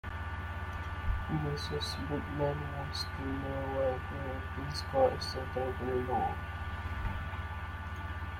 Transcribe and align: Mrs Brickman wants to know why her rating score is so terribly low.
Mrs 1.29 1.95
Brickman 2.07 2.75
wants 2.75 3.03
to 3.03 3.21
know 3.23 3.65
why 3.77 3.97
her 3.99 4.41
rating 4.57 4.73
score 4.73 5.11
is 5.11 5.23
so 5.23 5.45
terribly 5.53 6.01
low. 6.07 6.33